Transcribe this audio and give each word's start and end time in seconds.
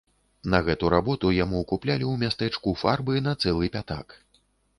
На 0.53 0.61
гэту 0.69 0.87
работу 0.93 1.29
яму 1.43 1.59
куплялі 1.73 2.05
ў 2.07 2.15
мястэчку 2.25 2.75
фарбы 2.85 3.21
на 3.27 3.37
цэлы 3.45 3.71
пятак. 3.79 4.19